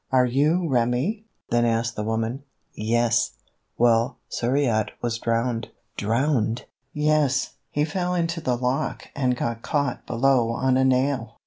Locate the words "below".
10.07-10.49